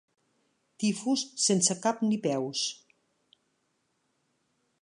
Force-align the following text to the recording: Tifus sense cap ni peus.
Tifus 0.83 1.25
sense 1.47 1.77
cap 1.85 2.01
ni 2.07 2.19
peus. 2.25 2.65